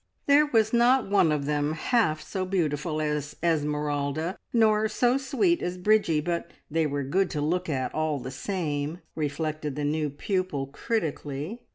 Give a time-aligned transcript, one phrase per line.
[0.25, 5.77] There was not one of them half so beautiful as Esmeralda, nor so sweet as
[5.77, 10.65] Bridgie, but they were good to look at all the same, reflected the new pupil
[10.65, 11.61] critically.